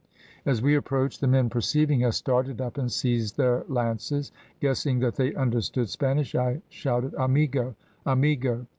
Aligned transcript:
As 0.47 0.63
we 0.63 0.73
approached, 0.73 1.21
the 1.21 1.27
men 1.27 1.47
perceiving 1.47 2.03
us, 2.03 2.17
started 2.17 2.59
up 2.59 2.79
and 2.79 2.91
seized 2.91 3.37
their 3.37 3.63
lances. 3.69 4.31
Guessing 4.59 4.97
that 5.01 5.13
they 5.13 5.35
understood 5.35 5.89
Spanish, 5.89 6.33
I 6.33 6.63
shouted 6.69 7.11
`Amigo! 7.11 7.75
amigo!' 8.03 8.65